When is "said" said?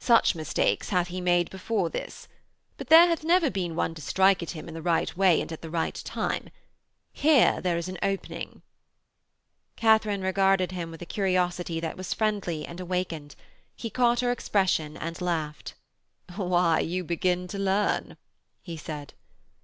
18.76-19.14